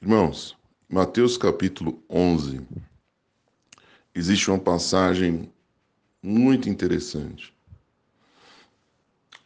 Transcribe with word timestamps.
Irmãos, 0.00 0.56
Mateus 0.88 1.36
capítulo 1.36 2.00
11, 2.08 2.64
existe 4.14 4.48
uma 4.48 4.60
passagem 4.60 5.52
muito 6.22 6.68
interessante. 6.68 7.52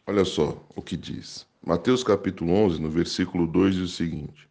Olha 0.05 0.23
só 0.23 0.63
o 0.75 0.81
que 0.81 0.95
diz. 0.95 1.47
Mateus 1.65 2.03
capítulo 2.03 2.53
11, 2.53 2.79
no 2.79 2.87
versículo 2.91 3.47
2, 3.47 3.73
diz 3.73 3.83
o 3.83 3.95
seguinte: 3.95 4.47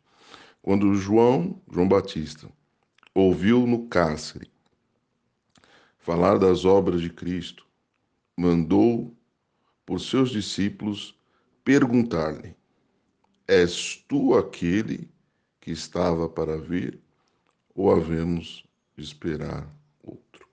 Quando 0.60 0.92
João, 0.96 1.62
João 1.70 1.86
Batista, 1.86 2.48
ouviu 3.14 3.64
no 3.64 3.86
cárcere 3.86 4.50
falar 5.98 6.36
das 6.36 6.64
obras 6.64 7.00
de 7.00 7.10
Cristo, 7.10 7.64
mandou 8.36 9.16
por 9.86 10.00
seus 10.00 10.30
discípulos 10.30 11.16
perguntar-lhe: 11.62 12.56
És 13.46 14.04
tu 14.08 14.34
aquele 14.34 15.11
que 15.62 15.70
estava 15.70 16.28
para 16.28 16.58
vir, 16.58 16.98
ou 17.72 17.90
havemos 17.90 18.64
de 18.98 19.04
esperar 19.04 19.66
outro. 20.02 20.44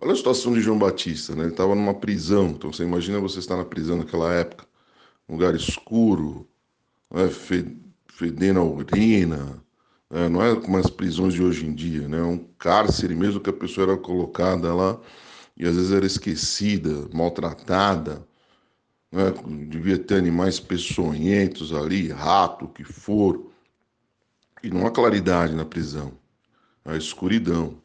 Olha 0.00 0.12
a 0.12 0.16
situação 0.16 0.54
de 0.54 0.60
João 0.60 0.78
Batista, 0.78 1.34
né? 1.34 1.42
Ele 1.42 1.50
estava 1.50 1.74
numa 1.74 1.92
prisão, 1.92 2.50
então 2.50 2.72
você 2.72 2.84
imagina 2.84 3.18
você 3.18 3.40
estar 3.40 3.56
na 3.56 3.64
prisão 3.64 3.98
naquela 3.98 4.32
época, 4.32 4.64
um 5.28 5.34
lugar 5.34 5.56
escuro, 5.56 6.48
né? 7.10 7.28
fedendo 8.06 8.60
a 8.60 8.64
urina, 8.64 9.60
né? 10.08 10.28
não 10.28 10.40
é 10.40 10.54
como 10.54 10.78
as 10.78 10.88
prisões 10.88 11.34
de 11.34 11.42
hoje 11.42 11.66
em 11.66 11.74
dia, 11.74 12.06
né? 12.06 12.22
Um 12.22 12.38
cárcere 12.58 13.14
mesmo 13.14 13.40
que 13.40 13.50
a 13.50 13.52
pessoa 13.52 13.88
era 13.88 13.96
colocada 13.96 14.72
lá 14.72 15.00
e 15.56 15.66
às 15.66 15.74
vezes 15.74 15.90
era 15.90 16.06
esquecida, 16.06 17.08
maltratada, 17.12 18.24
né? 19.10 19.32
devia 19.68 19.98
ter 19.98 20.16
animais 20.16 20.60
peçonhentos 20.60 21.72
ali, 21.72 22.08
rato, 22.08 22.66
o 22.66 22.68
que 22.68 22.84
for, 22.84 23.50
e 24.62 24.70
não 24.70 24.86
há 24.86 24.90
claridade 24.90 25.54
na 25.54 25.64
prisão, 25.64 26.12
a 26.84 26.96
escuridão. 26.96 27.76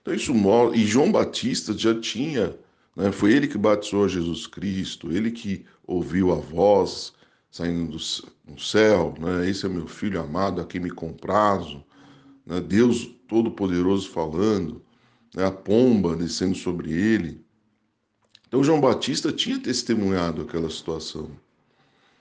Então 0.00 0.14
isso 0.14 0.34
mostra, 0.34 0.76
e 0.76 0.86
João 0.86 1.12
Batista 1.12 1.76
já 1.76 1.98
tinha, 1.98 2.56
né? 2.96 3.12
foi 3.12 3.32
ele 3.32 3.46
que 3.46 3.58
batizou 3.58 4.08
Jesus 4.08 4.46
Cristo, 4.46 5.12
ele 5.12 5.30
que 5.30 5.64
ouviu 5.86 6.32
a 6.32 6.36
voz 6.36 7.12
saindo 7.50 7.92
do, 7.92 8.60
céu, 8.60 9.14
né? 9.18 9.48
esse 9.48 9.66
é 9.66 9.68
meu 9.68 9.86
filho 9.86 10.20
amado, 10.20 10.60
a 10.60 10.64
quem 10.64 10.80
me 10.80 10.90
comprazo, 10.90 11.84
né? 12.46 12.60
Deus 12.60 13.06
Todo-Poderoso 13.28 14.10
falando, 14.10 14.82
né? 15.34 15.46
a 15.46 15.50
pomba 15.50 16.16
descendo 16.16 16.56
sobre 16.56 16.92
ele, 16.92 17.44
então 18.52 18.62
João 18.62 18.82
Batista 18.82 19.32
tinha 19.32 19.58
testemunhado 19.58 20.42
aquela 20.42 20.68
situação. 20.68 21.30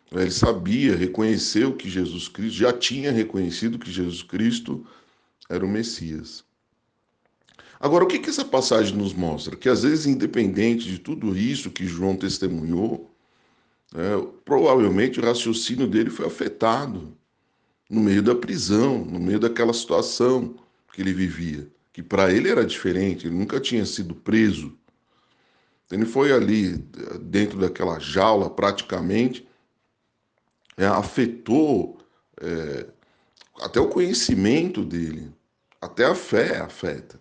Ele 0.10 0.32
sabia, 0.32 0.96
reconheceu 0.96 1.76
que 1.76 1.90
Jesus 1.90 2.30
Cristo, 2.30 2.58
já 2.58 2.72
tinha 2.72 3.12
reconhecido 3.12 3.78
que 3.78 3.92
Jesus 3.92 4.24
Cristo 4.24 4.88
era 5.50 5.66
o 5.66 5.68
Messias. 5.68 6.46
Agora, 7.78 8.06
o 8.06 8.08
que, 8.08 8.18
que 8.18 8.30
essa 8.30 8.46
passagem 8.46 8.96
nos 8.96 9.14
mostra? 9.14 9.58
Que 9.58 9.68
às 9.68 9.84
vezes, 9.84 10.06
independente 10.06 10.90
de 10.90 11.00
tudo 11.00 11.38
isso 11.38 11.70
que 11.70 11.86
João 11.86 12.16
testemunhou, 12.16 13.14
é, 13.94 14.26
provavelmente 14.46 15.20
o 15.20 15.24
raciocínio 15.24 15.86
dele 15.86 16.10
foi 16.10 16.28
afetado 16.28 17.14
no 17.90 18.00
meio 18.00 18.24
da 18.24 18.34
prisão, 18.34 19.04
no 19.04 19.20
meio 19.20 19.38
daquela 19.38 19.74
situação 19.74 20.56
que 20.94 21.02
ele 21.02 21.12
vivia, 21.12 21.68
que 21.92 22.02
para 22.02 22.32
ele 22.32 22.48
era 22.48 22.66
diferente, 22.66 23.28
ele 23.28 23.36
nunca 23.36 23.60
tinha 23.60 23.86
sido 23.86 24.16
preso, 24.16 24.80
ele 25.92 26.06
foi 26.06 26.32
ali 26.32 26.78
dentro 27.22 27.60
daquela 27.60 28.00
jaula 28.00 28.50
praticamente, 28.50 29.48
é, 30.78 30.86
afetou 30.86 32.00
é, 32.40 32.88
até 33.62 33.80
o 33.80 33.90
conhecimento 33.90 34.84
dele, 34.84 35.32
até 35.82 36.06
a 36.06 36.16
fé 36.16 36.60
afeta. 36.60 37.20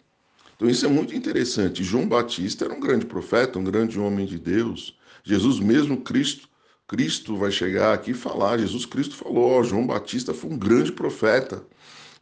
Então 0.56 0.68
isso 0.68 0.84
é 0.84 0.88
muito 0.88 1.14
interessante. 1.14 1.82
João 1.82 2.06
Batista 2.06 2.64
era 2.64 2.74
um 2.74 2.80
grande 2.80 3.06
profeta, 3.06 3.58
um 3.58 3.64
grande 3.64 3.98
homem 3.98 4.26
de 4.26 4.38
Deus. 4.38 4.96
Jesus 5.24 5.58
mesmo, 5.58 6.02
Cristo, 6.02 6.48
Cristo 6.86 7.36
vai 7.36 7.50
chegar 7.50 7.94
aqui 7.94 8.10
e 8.10 8.14
falar. 8.14 8.58
Jesus 8.58 8.84
Cristo 8.84 9.16
falou: 9.16 9.64
João 9.64 9.86
Batista 9.86 10.34
foi 10.34 10.50
um 10.50 10.58
grande 10.58 10.92
profeta, 10.92 11.64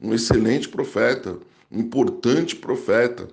um 0.01 0.15
excelente 0.15 0.69
profeta, 0.69 1.39
um 1.71 1.81
importante 1.81 2.55
profeta. 2.55 3.29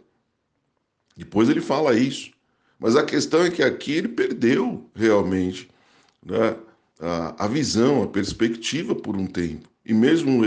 Depois 1.15 1.49
ele 1.49 1.61
fala 1.61 1.97
isso. 1.97 2.34
Mas 2.79 2.95
a 2.95 3.03
questão 3.03 3.41
é 3.41 3.49
que 3.49 3.63
aqui 3.63 3.93
ele 3.93 4.09
perdeu 4.09 4.89
realmente 4.93 5.69
né, 6.25 6.55
a, 6.99 7.45
a 7.45 7.47
visão, 7.47 8.03
a 8.03 8.07
perspectiva 8.07 8.93
por 8.93 9.15
um 9.15 9.27
tempo. 9.27 9.69
E 9.85 9.93
mesmo 9.93 10.43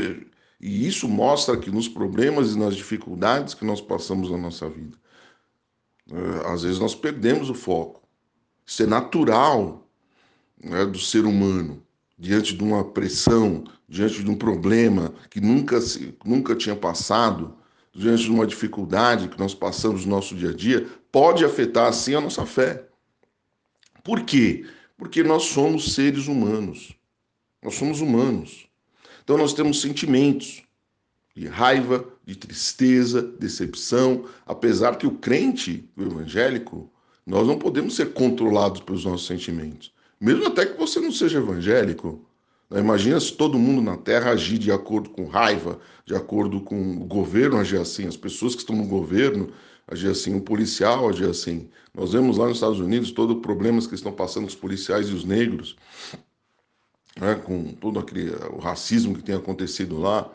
e 0.60 0.86
isso 0.86 1.08
mostra 1.08 1.56
que 1.56 1.70
nos 1.70 1.88
problemas 1.88 2.52
e 2.52 2.58
nas 2.58 2.74
dificuldades 2.74 3.54
que 3.54 3.64
nós 3.64 3.80
passamos 3.80 4.30
na 4.30 4.36
nossa 4.36 4.68
vida, 4.68 4.96
né, 6.06 6.42
às 6.46 6.62
vezes 6.62 6.78
nós 6.78 6.94
perdemos 6.94 7.48
o 7.48 7.54
foco. 7.54 8.02
Isso 8.66 8.82
é 8.82 8.86
natural 8.86 9.88
né, 10.62 10.84
do 10.84 10.98
ser 10.98 11.24
humano 11.24 11.82
diante 12.18 12.56
de 12.56 12.64
uma 12.64 12.82
pressão, 12.82 13.62
diante 13.88 14.24
de 14.24 14.30
um 14.30 14.34
problema 14.34 15.14
que 15.30 15.40
nunca, 15.40 15.78
nunca 16.24 16.56
tinha 16.56 16.74
passado, 16.74 17.54
diante 17.94 18.24
de 18.24 18.30
uma 18.30 18.46
dificuldade 18.46 19.28
que 19.28 19.38
nós 19.38 19.54
passamos 19.54 20.04
no 20.04 20.10
nosso 20.10 20.34
dia 20.34 20.50
a 20.50 20.54
dia, 20.54 20.88
pode 21.10 21.44
afetar 21.44 21.86
assim 21.86 22.14
a 22.14 22.20
nossa 22.20 22.44
fé. 22.46 22.86
Por 24.02 24.22
quê? 24.22 24.66
Porque 24.96 25.22
nós 25.22 25.44
somos 25.44 25.94
seres 25.94 26.26
humanos. 26.26 26.94
Nós 27.62 27.74
somos 27.74 28.00
humanos. 28.00 28.66
Então 29.22 29.36
nós 29.36 29.52
temos 29.52 29.80
sentimentos 29.80 30.62
de 31.36 31.46
raiva, 31.46 32.04
de 32.24 32.34
tristeza, 32.34 33.22
decepção, 33.22 34.24
apesar 34.44 34.96
que 34.96 35.06
o 35.06 35.12
crente, 35.12 35.88
o 35.96 36.02
evangélico, 36.02 36.90
nós 37.24 37.46
não 37.46 37.58
podemos 37.58 37.94
ser 37.94 38.12
controlados 38.12 38.80
pelos 38.80 39.04
nossos 39.04 39.26
sentimentos. 39.26 39.92
Mesmo 40.20 40.46
até 40.46 40.66
que 40.66 40.76
você 40.76 40.98
não 40.98 41.12
seja 41.12 41.38
evangélico, 41.38 42.26
né? 42.70 42.80
Imagina 42.80 43.18
se 43.18 43.32
todo 43.32 43.58
mundo 43.58 43.80
na 43.80 43.96
Terra 43.96 44.30
agir 44.30 44.58
de 44.58 44.70
acordo 44.70 45.10
com 45.10 45.26
raiva, 45.26 45.78
de 46.04 46.14
acordo 46.14 46.60
com 46.60 46.98
o 46.98 47.04
governo 47.04 47.58
agir 47.58 47.80
assim, 47.80 48.06
as 48.06 48.16
pessoas 48.16 48.54
que 48.54 48.60
estão 48.60 48.76
no 48.76 48.86
governo 48.86 49.50
agir 49.88 50.10
assim, 50.10 50.36
o 50.36 50.40
policial 50.40 51.08
agir 51.08 51.28
assim. 51.28 51.68
Nós 51.94 52.12
vemos 52.12 52.36
lá 52.36 52.46
nos 52.46 52.58
Estados 52.58 52.78
Unidos 52.78 53.10
todos 53.10 53.36
os 53.36 53.42
problemas 53.42 53.86
que 53.86 53.94
estão 53.94 54.12
passando 54.12 54.46
os 54.46 54.54
policiais 54.54 55.08
e 55.08 55.12
os 55.12 55.24
negros, 55.24 55.76
né? 57.16 57.34
com 57.34 57.72
todo 57.72 57.98
aquele, 57.98 58.30
o 58.52 58.58
racismo 58.58 59.14
que 59.14 59.22
tem 59.22 59.34
acontecido 59.34 59.98
lá. 59.98 60.30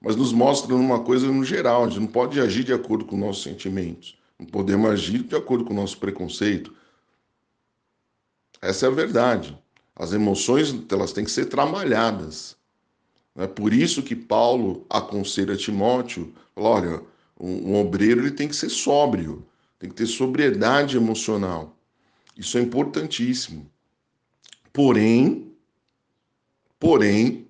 Mas 0.00 0.16
nos 0.16 0.32
mostra 0.32 0.74
uma 0.74 1.00
coisa 1.00 1.26
no 1.26 1.44
geral, 1.44 1.84
a 1.84 1.88
gente 1.88 2.00
não 2.00 2.06
pode 2.06 2.38
agir 2.40 2.64
de 2.64 2.72
acordo 2.72 3.04
com 3.04 3.16
nossos 3.16 3.44
sentimentos, 3.44 4.18
não 4.38 4.46
podemos 4.46 4.90
agir 4.90 5.22
de 5.22 5.34
acordo 5.34 5.64
com 5.64 5.72
o 5.72 5.76
nosso 5.76 5.98
preconceito. 5.98 6.74
Essa 8.60 8.86
é 8.86 8.88
a 8.88 8.92
verdade. 8.92 9.56
As 9.94 10.12
emoções 10.12 10.74
elas 10.90 11.12
têm 11.12 11.24
que 11.24 11.30
ser 11.30 11.46
trabalhadas. 11.46 12.56
É 13.34 13.46
por 13.46 13.72
isso 13.72 14.02
que 14.02 14.14
Paulo 14.14 14.84
aconselha 14.90 15.56
Timóteo, 15.56 16.32
olha, 16.54 17.02
um, 17.38 17.72
um 17.72 17.80
obreiro 17.80 18.20
ele 18.20 18.30
tem 18.30 18.48
que 18.48 18.56
ser 18.56 18.70
sóbrio, 18.70 19.46
tem 19.78 19.90
que 19.90 19.96
ter 19.96 20.06
sobriedade 20.06 20.96
emocional. 20.96 21.76
Isso 22.36 22.58
é 22.58 22.60
importantíssimo. 22.60 23.70
Porém, 24.72 25.52
porém, 26.78 27.48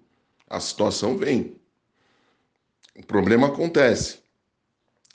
a 0.49 0.61
situação 0.61 1.17
vem. 1.17 1.57
O 2.97 3.05
problema 3.05 3.49
acontece. 3.49 4.21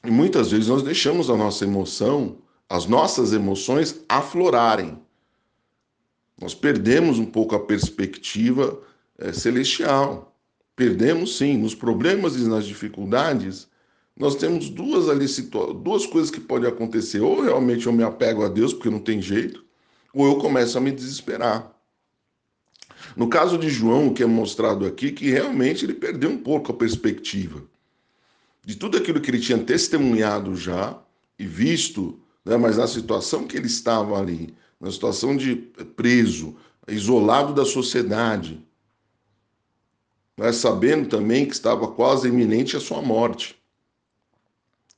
E 0.04 0.12
muitas 0.12 0.52
vezes 0.52 0.68
nós 0.68 0.84
deixamos 0.84 1.30
a 1.30 1.38
nossa 1.38 1.64
emoção, 1.64 2.38
as 2.68 2.86
nossas 2.86 3.34
emoções 3.34 4.04
aflorarem. 4.10 5.00
Nós 6.40 6.54
perdemos 6.54 7.20
um 7.20 7.26
pouco 7.26 7.56
a 7.56 7.60
perspectiva 7.60 8.82
é, 9.18 9.32
celestial. 9.32 10.36
Perdemos 10.76 11.38
sim. 11.38 11.58
Nos 11.58 11.76
problemas 11.76 12.36
e 12.36 12.48
nas 12.48 12.66
dificuldades, 12.66 13.70
nós 14.18 14.36
temos 14.36 14.70
duas 14.70 15.10
ali 15.10 15.26
duas 15.82 16.06
coisas 16.06 16.30
que 16.30 16.40
podem 16.40 16.70
acontecer. 16.70 17.22
Ou 17.22 17.42
realmente 17.42 17.88
eu 17.88 17.94
me 17.94 18.04
apego 18.04 18.44
a 18.44 18.50
Deus 18.50 18.74
porque 18.74 18.90
não 18.90 19.00
tem 19.00 19.22
jeito, 19.22 19.64
ou 20.14 20.26
eu 20.26 20.36
começo 20.38 20.78
a 20.78 20.82
me 20.82 20.92
desesperar. 20.92 21.72
No 23.16 23.28
caso 23.28 23.58
de 23.58 23.70
João, 23.70 24.08
o 24.08 24.14
que 24.14 24.24
é 24.24 24.26
mostrado 24.26 24.86
aqui, 24.86 25.12
que 25.12 25.30
realmente 25.30 25.86
ele 25.86 25.94
perdeu 25.94 26.30
um 26.30 26.38
pouco 26.38 26.72
a 26.72 26.76
perspectiva 26.76 27.64
de 28.64 28.76
tudo 28.76 28.98
aquilo 28.98 29.20
que 29.20 29.32
ele 29.32 29.40
tinha 29.40 29.58
testemunhado 29.58 30.56
já 30.56 31.00
e 31.38 31.46
visto, 31.46 32.20
né, 32.46 32.58
mas 32.58 32.78
na 32.78 32.88
situação 32.88 33.48
que 33.48 33.58
ele 33.58 33.68
estava 33.68 34.20
ali, 34.20 34.56
na 34.80 34.92
situação 34.92 35.36
de 35.36 35.56
preso, 35.96 36.56
isolado 36.88 37.54
da 37.54 37.66
sociedade, 37.66 38.66
mas 40.38 40.58
sabendo 40.58 41.08
também 41.10 41.46
que 41.46 41.54
estava 41.54 41.88
quase 41.88 42.28
iminente 42.28 42.76
a 42.78 42.80
sua 42.80 43.02
morte. 43.02 43.61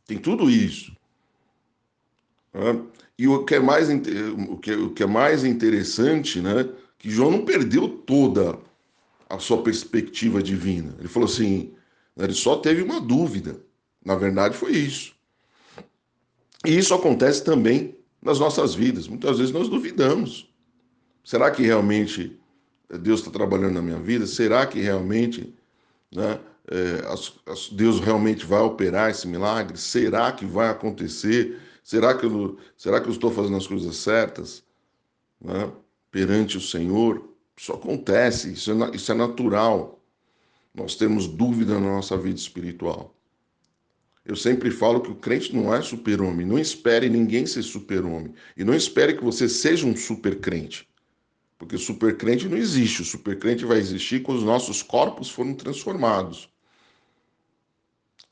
Tem 0.05 0.17
tudo 0.17 0.49
isso. 0.49 0.95
Né? 2.53 2.81
E 3.17 3.27
o 3.27 3.45
que, 3.45 3.55
é 3.55 3.59
mais, 3.59 3.89
o, 3.89 4.57
que, 4.57 4.73
o 4.73 4.89
que 4.91 5.03
é 5.03 5.07
mais 5.07 5.43
interessante, 5.43 6.41
né, 6.41 6.69
que 6.97 7.09
João 7.09 7.31
não 7.31 7.45
perdeu 7.45 7.87
toda 7.87 8.59
a 9.29 9.39
sua 9.39 9.61
perspectiva 9.61 10.41
divina. 10.41 10.95
Ele 10.99 11.07
falou 11.07 11.27
assim: 11.27 11.73
ele 12.17 12.33
só 12.33 12.57
teve 12.57 12.81
uma 12.81 12.99
dúvida. 12.99 13.59
Na 14.03 14.15
verdade, 14.15 14.55
foi 14.55 14.73
isso. 14.73 15.13
E 16.65 16.77
isso 16.77 16.93
acontece 16.93 17.43
também 17.43 17.95
nas 18.21 18.39
nossas 18.39 18.73
vidas. 18.73 19.07
Muitas 19.07 19.37
vezes 19.37 19.53
nós 19.53 19.69
duvidamos. 19.69 20.49
Será 21.23 21.51
que 21.51 21.63
realmente 21.63 22.37
Deus 23.01 23.21
está 23.21 23.31
trabalhando 23.31 23.73
na 23.73 23.81
minha 23.81 23.99
vida? 23.99 24.25
Será 24.27 24.65
que 24.65 24.79
realmente 24.79 25.53
né, 26.13 26.39
é, 26.69 27.05
as, 27.07 27.33
as, 27.45 27.69
Deus 27.69 27.99
realmente 27.99 28.45
vai 28.45 28.61
operar 28.61 29.11
esse 29.11 29.27
milagre? 29.27 29.77
Será 29.77 30.31
que 30.31 30.45
vai 30.45 30.69
acontecer? 30.69 31.59
Será 31.83 32.15
que 32.15 32.25
eu, 32.25 32.57
será 32.77 33.01
que 33.01 33.07
eu 33.07 33.11
estou 33.11 33.31
fazendo 33.31 33.57
as 33.57 33.67
coisas 33.67 33.95
certas 33.97 34.63
né, 35.41 35.71
perante 36.09 36.57
o 36.57 36.61
Senhor? 36.61 37.29
Isso 37.57 37.73
acontece, 37.73 38.53
isso 38.53 38.71
é, 38.71 38.95
isso 38.95 39.11
é 39.11 39.15
natural. 39.15 40.01
Nós 40.73 40.95
temos 40.95 41.27
dúvida 41.27 41.73
na 41.75 41.87
nossa 41.87 42.17
vida 42.17 42.37
espiritual. 42.37 43.13
Eu 44.25 44.37
sempre 44.37 44.71
falo 44.71 45.01
que 45.01 45.11
o 45.11 45.15
crente 45.15 45.53
não 45.53 45.73
é 45.73 45.81
super-homem. 45.81 46.45
Não 46.45 46.57
espere 46.57 47.09
ninguém 47.09 47.45
ser 47.45 47.61
super-homem. 47.61 48.33
E 48.55 48.63
não 48.63 48.73
espere 48.73 49.15
que 49.15 49.23
você 49.23 49.49
seja 49.49 49.85
um 49.85 49.95
super-crente. 49.95 50.87
Porque 51.57 51.77
super-crente 51.77 52.47
não 52.47 52.57
existe. 52.57 53.01
O 53.01 53.05
super-crente 53.05 53.65
vai 53.65 53.77
existir 53.77 54.23
quando 54.23 54.37
os 54.37 54.43
nossos 54.45 54.81
corpos 54.81 55.29
foram 55.29 55.53
transformados. 55.53 56.52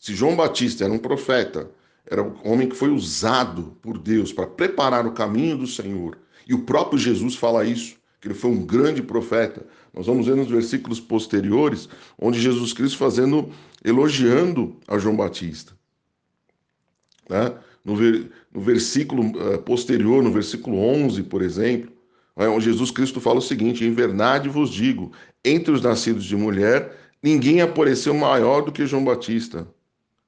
Se 0.01 0.15
João 0.15 0.35
Batista 0.35 0.83
era 0.83 0.91
um 0.91 0.97
profeta, 0.97 1.69
era 2.09 2.23
um 2.23 2.33
homem 2.43 2.67
que 2.67 2.75
foi 2.75 2.89
usado 2.89 3.77
por 3.83 3.99
Deus 3.99 4.33
para 4.33 4.47
preparar 4.47 5.05
o 5.05 5.11
caminho 5.11 5.59
do 5.59 5.67
Senhor. 5.67 6.17
E 6.47 6.55
o 6.55 6.63
próprio 6.63 6.97
Jesus 6.97 7.35
fala 7.35 7.63
isso, 7.63 7.97
que 8.19 8.27
ele 8.27 8.33
foi 8.33 8.49
um 8.49 8.65
grande 8.65 9.03
profeta. 9.03 9.63
Nós 9.93 10.07
vamos 10.07 10.25
ver 10.25 10.35
nos 10.35 10.49
versículos 10.49 10.99
posteriores, 10.99 11.87
onde 12.17 12.41
Jesus 12.41 12.73
Cristo 12.73 12.97
fazendo, 12.97 13.51
elogiando 13.85 14.75
a 14.87 14.97
João 14.97 15.15
Batista. 15.15 15.73
Né? 17.29 17.53
No, 17.85 17.95
ver, 17.95 18.31
no 18.51 18.59
versículo 18.59 19.27
uh, 19.27 19.59
posterior, 19.59 20.23
no 20.23 20.31
versículo 20.31 20.79
11, 20.79 21.21
por 21.21 21.43
exemplo, 21.43 21.91
né, 22.35 22.47
onde 22.47 22.65
Jesus 22.65 22.89
Cristo 22.89 23.21
fala 23.21 23.37
o 23.37 23.43
seguinte: 23.43 23.85
Em 23.85 23.93
verdade 23.93 24.49
vos 24.49 24.71
digo, 24.71 25.11
entre 25.45 25.71
os 25.71 25.81
nascidos 25.83 26.25
de 26.25 26.35
mulher, 26.35 26.97
ninguém 27.21 27.61
apareceu 27.61 28.15
maior 28.15 28.61
do 28.61 28.71
que 28.71 28.87
João 28.87 29.05
Batista, 29.05 29.67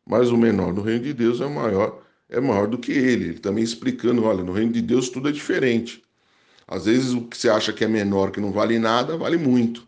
mas 0.06 0.30
o 0.30 0.38
menor 0.38 0.74
no 0.74 0.82
reino 0.82 1.04
de 1.04 1.14
Deus 1.14 1.40
é 1.42 1.48
maior, 1.48 2.02
é 2.30 2.40
maior 2.40 2.68
do 2.68 2.78
que 2.78 2.92
ele. 2.92 3.26
Ele 3.26 3.40
também 3.40 3.64
explicando: 3.64 4.24
olha, 4.24 4.44
no 4.44 4.52
reino 4.52 4.72
de 4.72 4.82
Deus 4.82 5.10
tudo 5.10 5.30
é 5.30 5.32
diferente. 5.32 6.04
Às 6.68 6.86
vezes 6.86 7.14
o 7.14 7.22
que 7.22 7.38
você 7.38 7.50
acha 7.50 7.74
que 7.74 7.84
é 7.84 7.88
menor, 7.88 8.32
que 8.32 8.42
não 8.42 8.52
vale 8.52 8.80
nada, 8.80 9.18
vale 9.18 9.38
muito. 9.38 9.88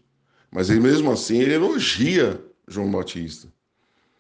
Mas 0.52 0.70
ele 0.70 0.80
mesmo 0.80 1.12
assim 1.12 1.40
ele 1.40 1.54
elogia 1.54 2.42
João 2.68 2.92
Batista. 2.92 3.48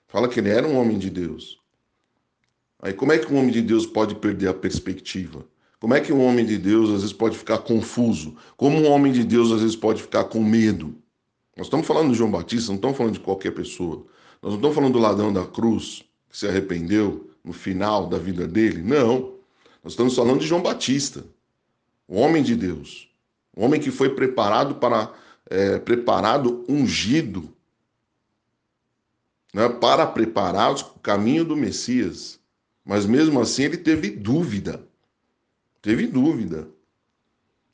Fala 0.07 0.27
que 0.27 0.39
ele 0.39 0.49
era 0.49 0.67
um 0.67 0.77
homem 0.77 0.97
de 0.97 1.09
Deus. 1.09 1.59
Aí 2.81 2.93
como 2.93 3.11
é 3.11 3.17
que 3.17 3.31
um 3.31 3.37
homem 3.37 3.51
de 3.51 3.61
Deus 3.61 3.85
pode 3.85 4.15
perder 4.15 4.49
a 4.49 4.53
perspectiva? 4.53 5.45
Como 5.79 5.93
é 5.93 5.99
que 5.99 6.11
um 6.11 6.25
homem 6.25 6.45
de 6.45 6.57
Deus 6.57 6.89
às 6.89 7.01
vezes 7.01 7.13
pode 7.13 7.37
ficar 7.37 7.59
confuso? 7.59 8.35
Como 8.57 8.77
um 8.77 8.89
homem 8.89 9.11
de 9.11 9.23
Deus 9.23 9.51
às 9.51 9.61
vezes 9.61 9.75
pode 9.75 10.01
ficar 10.01 10.25
com 10.25 10.43
medo? 10.43 10.95
Nós 11.55 11.67
estamos 11.67 11.85
falando 11.85 12.11
de 12.11 12.17
João 12.17 12.31
Batista, 12.31 12.69
não 12.69 12.75
estamos 12.75 12.97
falando 12.97 13.13
de 13.13 13.19
qualquer 13.19 13.51
pessoa. 13.51 14.05
Nós 14.45 14.53
não 14.53 14.57
estamos 14.59 14.75
falando 14.75 14.93
do 14.93 14.99
ladrão 14.99 15.33
da 15.33 15.43
cruz 15.43 16.03
que 16.29 16.37
se 16.37 16.47
arrependeu 16.47 17.31
no 17.43 17.51
final 17.51 18.05
da 18.05 18.19
vida 18.19 18.47
dele. 18.47 18.79
Não. 18.83 19.33
Nós 19.83 19.93
estamos 19.93 20.15
falando 20.15 20.39
de 20.39 20.45
João 20.45 20.61
Batista, 20.61 21.25
o 22.07 22.19
homem 22.19 22.43
de 22.43 22.55
Deus, 22.55 23.09
o 23.57 23.65
homem 23.65 23.81
que 23.81 23.89
foi 23.89 24.13
preparado 24.13 24.75
para 24.75 25.11
é, 25.49 25.79
preparado, 25.79 26.63
ungido, 26.69 27.51
né, 29.51 29.67
para 29.67 30.05
preparar 30.05 30.73
o 30.73 30.99
caminho 30.99 31.43
do 31.43 31.55
Messias. 31.55 32.39
Mas 32.85 33.07
mesmo 33.07 33.41
assim 33.41 33.63
ele 33.63 33.77
teve 33.77 34.11
dúvida. 34.11 34.87
Teve 35.81 36.05
dúvida. 36.05 36.67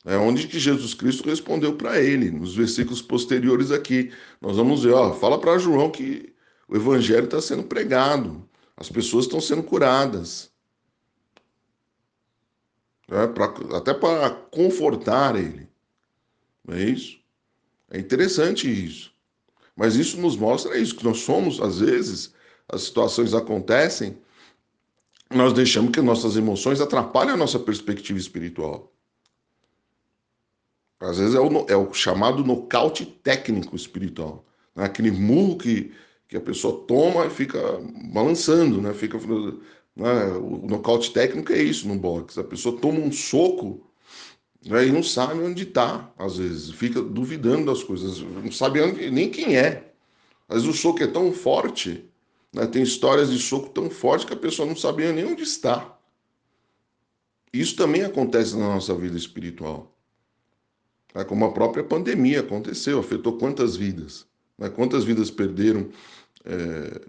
É 0.06 0.16
onde 0.16 0.48
que 0.48 0.58
Jesus 0.58 0.94
Cristo 0.94 1.28
respondeu 1.28 1.76
para 1.76 2.00
ele, 2.00 2.30
nos 2.30 2.54
versículos 2.54 3.02
posteriores 3.02 3.70
aqui. 3.70 4.10
Nós 4.40 4.56
vamos 4.56 4.84
ver, 4.84 4.94
ó, 4.94 5.12
fala 5.12 5.38
para 5.38 5.58
João 5.58 5.90
que 5.90 6.31
o 6.72 6.76
evangelho 6.76 7.24
está 7.24 7.40
sendo 7.40 7.64
pregado, 7.64 8.48
as 8.76 8.88
pessoas 8.88 9.26
estão 9.26 9.40
sendo 9.40 9.62
curadas. 9.62 10.50
É, 13.10 13.26
pra, 13.26 13.46
até 13.76 13.92
para 13.92 14.30
confortar 14.30 15.36
ele. 15.36 15.68
Não 16.64 16.74
é 16.74 16.82
isso? 16.82 17.18
É 17.90 17.98
interessante 17.98 18.68
isso. 18.68 19.12
Mas 19.76 19.96
isso 19.96 20.18
nos 20.18 20.36
mostra 20.36 20.78
isso, 20.78 20.96
que 20.96 21.04
nós 21.04 21.18
somos, 21.18 21.60
às 21.60 21.80
vezes, 21.80 22.32
as 22.68 22.82
situações 22.82 23.34
acontecem 23.34 24.18
nós 25.34 25.52
deixamos 25.52 25.92
que 25.92 26.00
nossas 26.00 26.36
emoções 26.36 26.80
atrapalhem 26.80 27.32
a 27.32 27.36
nossa 27.36 27.58
perspectiva 27.58 28.18
espiritual. 28.18 28.92
Às 31.00 31.18
vezes 31.18 31.34
é 31.34 31.40
o, 31.40 31.66
é 31.68 31.76
o 31.76 31.92
chamado 31.92 32.44
nocaute 32.44 33.04
técnico 33.04 33.74
espiritual. 33.74 34.44
Né? 34.74 34.84
Aquele 34.84 35.10
murro 35.10 35.58
que, 35.58 35.92
que 36.32 36.36
a 36.38 36.40
pessoa 36.40 36.84
toma 36.86 37.26
e 37.26 37.30
fica 37.30 37.60
balançando, 38.10 38.80
né? 38.80 38.94
Fica, 38.94 39.18
né? 39.94 40.26
O 40.38 40.66
nocaute 40.66 41.12
técnico 41.12 41.52
é 41.52 41.62
isso 41.62 41.86
no 41.86 41.94
boxe. 41.94 42.40
A 42.40 42.44
pessoa 42.44 42.80
toma 42.80 43.00
um 43.00 43.12
soco 43.12 43.86
né? 44.64 44.86
e 44.86 44.90
não 44.90 45.02
sabe 45.02 45.42
onde 45.42 45.64
está, 45.64 46.10
às 46.18 46.38
vezes. 46.38 46.70
Fica 46.70 47.02
duvidando 47.02 47.66
das 47.66 47.84
coisas. 47.84 48.18
Não 48.20 48.50
sabe 48.50 48.80
nem 49.10 49.28
quem 49.28 49.58
é. 49.58 49.92
Vezes 50.48 50.66
o 50.66 50.72
soco 50.72 51.02
é 51.02 51.06
tão 51.06 51.34
forte 51.34 52.10
né? 52.50 52.66
Tem 52.66 52.82
histórias 52.82 53.30
de 53.30 53.38
soco 53.38 53.68
tão 53.68 53.90
forte 53.90 54.26
que 54.26 54.32
a 54.32 54.36
pessoa 54.36 54.66
não 54.66 54.74
sabia 54.74 55.12
nem 55.12 55.26
onde 55.26 55.42
está. 55.42 55.98
Isso 57.52 57.76
também 57.76 58.04
acontece 58.04 58.56
na 58.56 58.68
nossa 58.68 58.94
vida 58.94 59.18
espiritual. 59.18 59.94
É 61.14 61.24
como 61.24 61.44
a 61.44 61.52
própria 61.52 61.84
pandemia 61.84 62.40
aconteceu, 62.40 62.98
afetou 62.98 63.36
quantas 63.36 63.76
vidas? 63.76 64.26
Né? 64.62 64.68
Quantas 64.68 65.04
vidas 65.04 65.30
perderam, 65.30 65.90
é, 66.44 67.06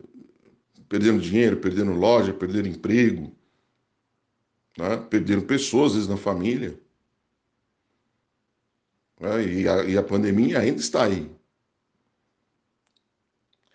perderam 0.88 1.18
dinheiro, 1.18 1.58
perderam 1.58 1.94
loja, 1.94 2.34
perderam 2.34 2.68
emprego, 2.68 3.36
né? 4.78 4.98
perderam 5.10 5.42
pessoas, 5.42 5.92
às 5.92 5.94
vezes, 5.94 6.10
na 6.10 6.18
família. 6.18 6.80
Né? 9.20 9.46
E, 9.46 9.68
a, 9.68 9.84
e 9.86 9.98
a 9.98 10.04
pandemia 10.04 10.60
ainda 10.60 10.80
está 10.80 11.06
aí. 11.06 11.30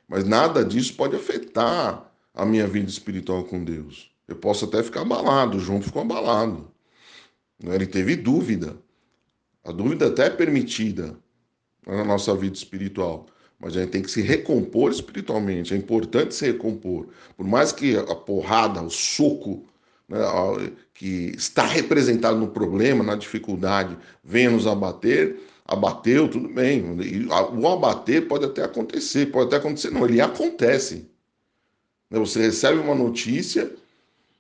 Mas 0.06 0.24
nada 0.24 0.64
disso 0.64 0.94
pode 0.94 1.14
afetar 1.16 2.10
a 2.32 2.46
minha 2.46 2.66
vida 2.66 2.88
espiritual 2.88 3.44
com 3.44 3.62
Deus. 3.62 4.10
Eu 4.26 4.36
posso 4.36 4.64
até 4.64 4.82
ficar 4.82 5.02
abalado, 5.02 5.56
o 5.56 5.60
João 5.60 5.82
ficou 5.82 6.02
abalado. 6.02 6.70
Né? 7.58 7.74
Ele 7.74 7.86
teve 7.86 8.16
dúvida. 8.16 8.78
A 9.64 9.72
dúvida 9.72 10.06
até 10.08 10.26
é 10.26 10.30
permitida 10.30 11.18
na 11.86 12.04
nossa 12.04 12.34
vida 12.34 12.54
espiritual. 12.54 13.26
Mas 13.60 13.76
a 13.76 13.80
gente 13.80 13.90
tem 13.90 14.02
que 14.02 14.10
se 14.10 14.22
recompor 14.22 14.92
espiritualmente. 14.92 15.74
É 15.74 15.76
importante 15.76 16.34
se 16.34 16.46
recompor. 16.46 17.08
Por 17.36 17.44
mais 17.46 17.72
que 17.72 17.96
a 17.96 18.14
porrada, 18.14 18.80
o 18.82 18.90
soco, 18.90 19.66
né, 20.08 20.18
que 20.94 21.32
está 21.36 21.64
representado 21.64 22.38
no 22.38 22.48
problema, 22.48 23.02
na 23.02 23.16
dificuldade, 23.16 23.98
venha 24.22 24.50
nos 24.50 24.66
abater, 24.66 25.40
abateu, 25.64 26.28
tudo 26.28 26.48
bem. 26.48 26.84
O 27.52 27.68
abater 27.68 28.28
pode 28.28 28.44
até 28.44 28.62
acontecer, 28.62 29.26
pode 29.26 29.48
até 29.48 29.56
acontecer, 29.56 29.90
não, 29.90 30.04
ele 30.06 30.20
acontece. 30.20 31.10
Né, 32.08 32.18
você 32.18 32.40
recebe 32.40 32.78
uma 32.78 32.94
notícia, 32.94 33.74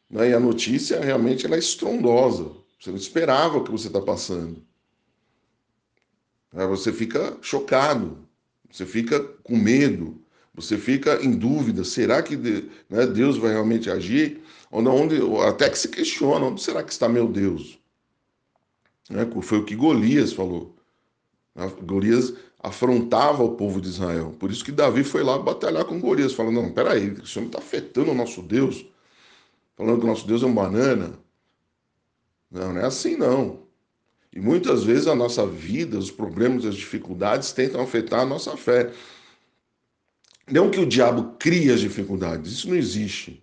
né, 0.08 0.30
e 0.30 0.32
a 0.32 0.40
notícia 0.40 1.00
realmente 1.00 1.44
ela 1.44 1.56
é 1.56 1.58
estrondosa. 1.58 2.52
Você 2.80 2.90
não 2.90 2.96
esperava 2.96 3.58
o 3.58 3.64
que 3.64 3.72
você 3.72 3.88
está 3.88 4.00
passando. 4.00 4.62
Você 6.52 6.92
fica 6.92 7.36
chocado, 7.42 8.27
você 8.70 8.84
fica 8.84 9.20
com 9.42 9.56
medo, 9.56 10.20
você 10.54 10.76
fica 10.76 11.22
em 11.24 11.32
dúvida: 11.32 11.84
será 11.84 12.22
que 12.22 12.36
né, 12.36 13.06
Deus 13.06 13.38
vai 13.38 13.52
realmente 13.52 13.90
agir? 13.90 14.42
Onde, 14.70 15.16
até 15.46 15.70
que 15.70 15.78
se 15.78 15.88
questiona: 15.88 16.46
onde 16.46 16.62
será 16.62 16.82
que 16.82 16.92
está 16.92 17.08
meu 17.08 17.28
Deus? 17.28 17.78
Né, 19.08 19.26
foi 19.42 19.58
o 19.58 19.64
que 19.64 19.74
Golias 19.74 20.32
falou. 20.32 20.76
Golias 21.82 22.34
afrontava 22.60 23.42
o 23.42 23.56
povo 23.56 23.80
de 23.80 23.88
Israel. 23.88 24.34
Por 24.38 24.50
isso 24.50 24.64
que 24.64 24.72
Davi 24.72 25.02
foi 25.04 25.22
lá 25.22 25.38
batalhar 25.38 25.84
com 25.84 26.00
Golias, 26.00 26.34
falando: 26.34 26.60
não, 26.60 26.72
peraí, 26.72 27.10
o 27.10 27.26
senhor 27.26 27.46
está 27.46 27.58
afetando 27.58 28.10
o 28.10 28.14
nosso 28.14 28.42
Deus, 28.42 28.84
falando 29.76 29.98
que 29.98 30.04
o 30.04 30.08
nosso 30.08 30.26
Deus 30.26 30.42
é 30.42 30.46
um 30.46 30.54
banana. 30.54 31.18
Não, 32.50 32.72
não 32.72 32.80
é 32.80 32.86
assim 32.86 33.16
não. 33.16 33.67
E 34.32 34.40
muitas 34.40 34.84
vezes 34.84 35.06
a 35.06 35.14
nossa 35.14 35.46
vida, 35.46 35.98
os 35.98 36.10
problemas, 36.10 36.64
as 36.64 36.74
dificuldades 36.74 37.52
tentam 37.52 37.80
afetar 37.80 38.20
a 38.20 38.26
nossa 38.26 38.56
fé. 38.56 38.92
Não 40.50 40.70
que 40.70 40.80
o 40.80 40.86
diabo 40.86 41.36
crie 41.38 41.70
as 41.70 41.80
dificuldades, 41.80 42.52
isso 42.52 42.68
não 42.68 42.76
existe. 42.76 43.42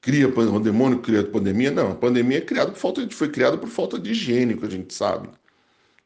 Cria 0.00 0.28
o 0.28 0.60
demônio 0.60 0.98
cria 0.98 1.20
a 1.20 1.24
pandemia, 1.24 1.70
não. 1.70 1.92
A 1.92 1.94
pandemia 1.94 2.38
é 2.38 2.40
criada 2.40 2.72
por 2.72 2.78
falta 2.78 3.06
de, 3.06 3.14
foi 3.14 3.28
criada 3.28 3.56
por 3.56 3.68
falta 3.68 3.98
de 3.98 4.10
higiene, 4.10 4.56
que 4.56 4.66
a 4.66 4.70
gente 4.70 4.92
sabe 4.92 5.28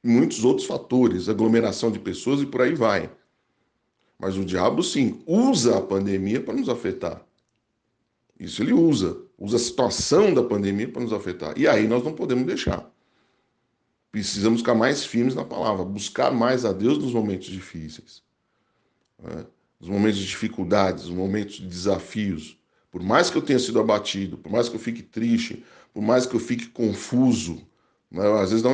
muitos 0.07 0.45
outros 0.45 0.67
fatores, 0.67 1.29
aglomeração 1.29 1.91
de 1.91 1.99
pessoas 1.99 2.41
e 2.41 2.47
por 2.47 2.63
aí 2.63 2.75
vai. 2.75 3.11
Mas 4.19 4.37
o 4.37 4.45
diabo, 4.45 4.83
sim, 4.83 5.23
usa 5.27 5.77
a 5.77 5.83
pandemia 5.83 6.41
para 6.41 6.55
nos 6.55 6.69
afetar. 6.69 7.23
Isso 8.39 8.63
ele 8.63 8.73
usa. 8.73 9.19
Usa 9.39 9.57
a 9.57 9.61
situação 9.61 10.33
da 10.33 10.43
pandemia 10.43 10.89
para 10.89 11.03
nos 11.03 11.13
afetar. 11.13 11.59
E 11.59 11.67
aí 11.67 11.87
nós 11.87 12.03
não 12.03 12.15
podemos 12.15 12.47
deixar. 12.47 12.91
Precisamos 14.17 14.61
ficar 14.61 14.75
mais 14.75 15.05
firmes 15.05 15.35
na 15.35 15.45
palavra, 15.45 15.85
buscar 15.85 16.33
mais 16.33 16.65
a 16.65 16.73
Deus 16.73 16.97
nos 16.97 17.13
momentos 17.13 17.49
difíceis, 17.49 18.23
né? 19.23 19.45
nos 19.79 19.91
momentos 19.91 20.19
de 20.19 20.27
dificuldades, 20.27 21.05
nos 21.05 21.15
momentos 21.15 21.57
de 21.57 21.67
desafios. 21.67 22.59
Por 22.91 23.03
mais 23.03 23.29
que 23.29 23.37
eu 23.37 23.43
tenha 23.43 23.59
sido 23.59 23.79
abatido, 23.79 24.39
por 24.39 24.51
mais 24.51 24.71
que 24.71 24.77
eu 24.77 24.81
fique 24.81 25.03
triste, 25.03 25.63
por 25.93 26.03
mais 26.03 26.25
que 26.25 26.35
eu 26.35 26.41
fique 26.41 26.69
confuso, 26.69 27.61
né? 28.11 28.27
às 28.41 28.53
vezes 28.53 28.65
não 28.65 28.73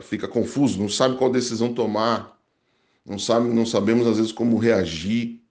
fica 0.00 0.28
confuso, 0.28 0.78
não 0.78 0.88
sabe 0.88 1.16
qual 1.16 1.28
decisão 1.28 1.74
tomar, 1.74 2.40
não 3.04 3.18
sabe, 3.18 3.48
não 3.48 3.66
sabemos 3.66 4.06
às 4.06 4.18
vezes 4.18 4.30
como 4.30 4.58
reagir. 4.58 5.42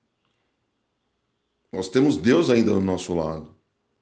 Nós 1.69 1.89
temos 1.89 2.15
Deus 2.15 2.49
ainda 2.49 2.71
do 2.71 2.79
nosso 2.79 3.13
lado. 3.13 3.53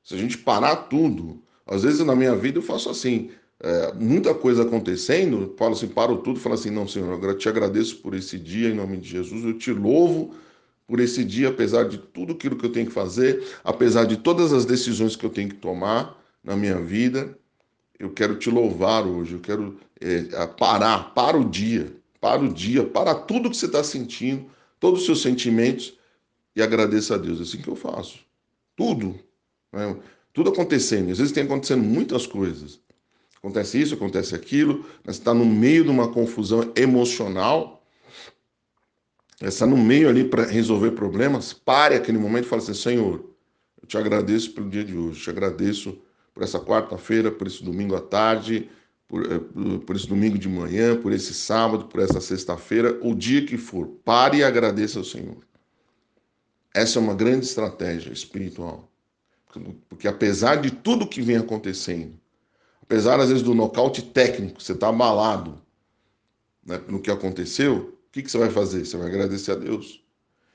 Se 0.04 0.14
a 0.14 0.18
gente 0.20 0.38
parar 0.38 0.76
tudo, 0.76 1.42
às 1.66 1.82
vezes 1.82 2.06
na 2.06 2.16
minha 2.16 2.36
vida 2.36 2.60
eu 2.60 2.64
faço 2.64 2.92
assim, 2.92 3.32
é, 3.62 3.94
muita 3.94 4.34
coisa 4.34 4.64
acontecendo, 4.64 5.54
falo 5.58 5.74
assim, 5.74 5.88
paro 5.88 6.18
tudo, 6.18 6.40
falo 6.40 6.56
assim, 6.56 6.70
não, 6.70 6.88
Senhor, 6.88 7.22
eu 7.22 7.38
te 7.38 7.50
agradeço 7.50 7.98
por 7.98 8.14
esse 8.14 8.38
dia 8.40 8.70
em 8.70 8.76
nome 8.76 8.98
de 8.98 9.10
Jesus, 9.10 9.44
eu 9.44 9.58
te 9.58 9.72
louvo 9.72 10.34
por 10.88 11.00
esse 11.00 11.24
dia, 11.24 11.50
apesar 11.50 11.88
de 11.88 11.98
tudo 11.98 12.34
aquilo 12.34 12.56
que 12.56 12.66
eu 12.66 12.72
tenho 12.72 12.88
que 12.88 12.92
fazer, 12.92 13.44
apesar 13.64 14.06
de 14.06 14.18
todas 14.18 14.54
as 14.54 14.66
decisões 14.66 15.16
que 15.16 15.26
eu 15.26 15.30
tenho 15.30 15.50
que 15.50 15.56
tomar 15.56 16.18
na 16.44 16.56
minha 16.56 16.80
vida, 16.80 17.38
eu 18.00 18.10
quero 18.10 18.36
te 18.38 18.50
louvar 18.50 19.06
hoje, 19.06 19.34
eu 19.34 19.40
quero 19.40 19.78
é, 20.00 20.24
parar, 20.58 21.14
para 21.14 21.38
o 21.38 21.44
dia, 21.44 21.94
para 22.20 22.42
o 22.42 22.52
dia, 22.52 22.86
para 22.86 23.14
tudo 23.14 23.50
que 23.50 23.58
você 23.58 23.66
está 23.66 23.84
sentindo, 23.84 24.46
todos 24.80 25.02
os 25.02 25.06
seus 25.06 25.22
sentimentos 25.22 25.98
e 26.56 26.62
agradeça 26.62 27.16
a 27.16 27.18
Deus. 27.18 27.40
É 27.40 27.44
assim 27.44 27.58
que 27.58 27.68
eu 27.68 27.76
faço. 27.76 28.20
Tudo. 28.76 29.20
Né? 29.72 29.96
Tudo 30.34 30.50
acontecendo. 30.50 31.12
Às 31.12 31.18
vezes 31.18 31.34
tem 31.34 31.44
acontecendo 31.44 31.84
muitas 31.84 32.26
coisas. 32.26 32.80
Acontece 33.40 33.82
isso, 33.82 33.94
acontece 33.94 34.36
aquilo, 34.36 34.86
mas 35.04 35.16
está 35.16 35.34
no 35.34 35.46
meio 35.46 35.86
de 35.86 35.90
uma 35.90 36.10
confusão 36.10 36.72
emocional, 36.76 37.82
está 39.42 39.66
no 39.66 39.78
meio 39.78 40.10
ali 40.10 40.26
para 40.26 40.46
resolver 40.46 40.92
problemas, 40.92 41.54
pare 41.54 41.96
aquele 41.96 42.18
momento 42.18 42.46
e 42.46 42.48
fale 42.50 42.62
assim, 42.62 42.74
Senhor, 42.74 43.24
eu 43.82 43.88
te 43.88 43.98
agradeço 43.98 44.52
pelo 44.54 44.70
dia 44.70 44.84
de 44.84 44.96
hoje, 44.96 45.22
te 45.22 45.30
agradeço 45.30 45.98
por 46.34 46.44
essa 46.44 46.60
quarta-feira, 46.60 47.32
por 47.32 47.48
esse 47.48 47.64
domingo 47.64 47.96
à 47.96 48.02
tarde, 48.02 48.70
por, 49.08 49.26
eh, 49.26 49.40
por 49.86 49.96
esse 49.96 50.08
domingo 50.08 50.38
de 50.38 50.50
manhã, 50.50 50.96
por 50.96 51.14
esse 51.14 51.34
sábado, 51.34 51.86
por 51.86 52.02
essa 52.02 52.20
sexta-feira, 52.20 53.00
o 53.02 53.16
dia 53.16 53.46
que 53.46 53.58
for, 53.58 53.88
pare 54.04 54.40
e 54.40 54.44
agradeça 54.44 55.00
ao 55.00 55.06
Senhor. 55.06 55.38
Essa 56.74 57.00
é 57.00 57.02
uma 57.02 57.16
grande 57.16 57.46
estratégia 57.46 58.12
espiritual. 58.12 58.90
Porque 59.88 60.08
apesar 60.08 60.58
de 60.58 60.70
tudo 60.70 61.08
que 61.08 61.22
vem 61.22 61.38
acontecendo, 61.38 62.14
apesar 62.90 63.20
às 63.20 63.30
vezes 63.30 63.44
do 63.44 63.54
nocaute 63.54 64.02
técnico, 64.02 64.60
você 64.60 64.72
está 64.72 64.90
abalado 64.90 65.62
né, 66.66 66.82
no 66.88 67.00
que 67.00 67.12
aconteceu, 67.12 67.96
o 68.08 68.12
que, 68.12 68.24
que 68.24 68.32
você 68.32 68.40
vai 68.40 68.50
fazer? 68.50 68.84
Você 68.84 68.98
vai 68.98 69.08
agradecer 69.08 69.52
a 69.52 69.56
Deus. 69.56 70.04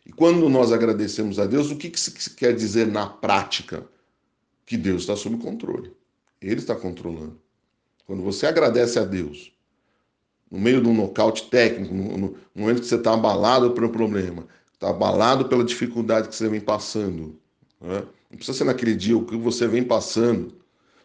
E 0.05 0.13
quando 0.13 0.49
nós 0.49 0.73
agradecemos 0.73 1.39
a 1.39 1.47
Deus, 1.47 1.71
o 1.71 1.77
que, 1.77 1.89
que 1.89 1.97
isso 1.97 2.35
quer 2.35 2.53
dizer 2.53 2.89
na 2.89 3.07
prática? 3.07 3.87
Que 4.67 4.77
Deus 4.77 5.03
está 5.03 5.15
sob 5.15 5.37
controle. 5.37 5.93
Ele 6.43 6.59
está 6.59 6.75
controlando. 6.75 7.41
Quando 8.05 8.23
você 8.25 8.47
agradece 8.49 8.99
a 8.99 9.05
Deus, 9.05 9.53
no 10.51 10.59
meio 10.59 10.83
de 10.83 10.89
um 10.89 10.95
nocaute 10.95 11.49
técnico, 11.49 11.95
no, 11.95 12.19
no 12.19 12.37
momento 12.53 12.81
que 12.81 12.89
você 12.89 12.97
está 12.97 13.15
abalado 13.15 13.71
pelo 13.71 13.91
problema, 13.91 14.49
está 14.73 14.91
abalado 14.91 15.49
pela 15.49 15.63
dificuldade 15.63 16.29
que 16.29 16.35
você 16.35 16.49
vem 16.49 16.61
passando, 16.61 17.39
né? 17.81 18.05
não 18.29 18.37
precisa 18.37 18.59
ser 18.59 18.65
naquele 18.65 18.97
dia 18.97 19.17
o 19.17 19.25
que 19.25 19.37
você 19.37 19.69
vem 19.69 19.85
passando, 19.85 20.64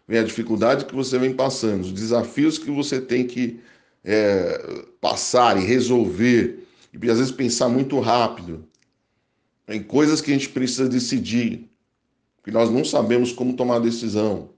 vem 0.10 0.18
a 0.18 0.24
dificuldade 0.24 0.86
que 0.86 0.96
você 0.96 1.20
vem 1.20 1.36
passando, 1.36 1.82
os 1.82 1.94
desafios 1.94 2.58
que 2.58 2.72
você 2.72 3.00
tem 3.00 3.28
que 3.28 3.60
é, 4.04 4.84
passar 5.00 5.56
e 5.56 5.63
resolver, 5.63 6.66
e 6.92 7.10
às 7.12 7.20
vezes 7.20 7.32
pensar 7.32 7.70
muito 7.70 8.00
rápido 8.00 8.66
em 9.68 9.84
coisas 9.84 10.20
que 10.20 10.32
a 10.32 10.34
gente 10.34 10.50
precisa 10.50 10.89
decidir, 10.89 11.70
que 12.44 12.50
nós 12.50 12.72
não 12.72 12.84
sabemos 12.84 13.32
como 13.32 13.54
tomar 13.54 13.75
a 13.75 13.80
decisão, 13.80 14.50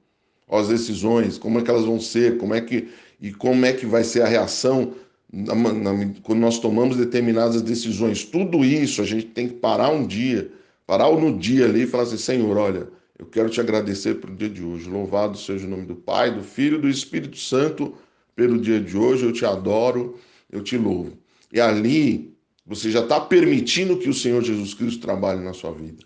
as 0.50 0.70
decisões, 0.70 1.38
como 1.38 1.60
é 1.60 1.62
que 1.62 1.70
elas 1.70 1.84
vão 1.84 2.00
ser, 2.00 2.38
como 2.38 2.54
é 2.54 2.62
que 2.62 2.88
e 3.20 3.34
como 3.34 3.66
é 3.66 3.74
que 3.74 3.86
vai 3.86 4.06
ser 4.06 4.22
a 4.22 4.28
reação 4.28 4.94
na, 5.32 5.54
na, 5.54 5.92
quando 6.24 6.40
nós 6.40 6.60
tomamos 6.60 6.96
determinadas 6.96 7.62
decisões. 7.62 8.24
Tudo 8.24 8.64
isso 8.64 9.02
a 9.02 9.06
gente 9.06 9.28
tem 9.28 9.50
que 9.50 9.56
parar 9.56 9.90
um 9.90 10.08
dia, 10.08 10.50
parar 10.88 11.12
no 11.12 11.38
dia 11.38 11.66
ali 11.66 11.84
e 11.84 11.88
falar 11.88 12.04
assim, 12.04 12.18
Senhor, 12.18 12.58
olha, 12.58 12.88
eu 13.22 13.28
quero 13.28 13.52
te 13.52 13.62
agradecer 13.62 14.16
pelo 14.16 14.36
dia 14.36 14.50
de 14.50 14.64
hoje. 14.64 14.90
Louvado 14.90 15.38
seja 15.38 15.68
o 15.68 15.70
nome 15.70 15.86
do 15.86 15.96
Pai, 15.96 16.34
do 16.34 16.44
Filho 16.44 16.80
e 16.80 16.82
do 16.82 16.90
Espírito 16.90 17.38
Santo 17.38 17.96
pelo 18.36 18.60
dia 18.60 18.82
de 18.82 18.98
hoje. 18.98 19.24
Eu 19.24 19.32
te 19.32 19.46
adoro, 19.46 20.20
eu 20.52 20.64
te 20.64 20.76
louvo. 20.76 21.16
E 21.54 21.62
ali 21.62 22.36
você 22.66 22.90
já 22.90 23.02
está 23.02 23.20
permitindo 23.20 24.00
que 24.00 24.10
o 24.10 24.14
Senhor 24.14 24.44
Jesus 24.44 24.74
Cristo 24.74 25.02
trabalhe 25.02 25.40
na 25.44 25.54
sua 25.54 25.72
vida, 25.72 26.04